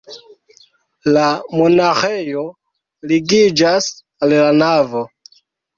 La 1.17 1.25
monaĥejo 1.59 2.47
ligiĝas 3.13 3.93
al 4.23 4.39
la 4.45 4.53
navo. 4.67 5.11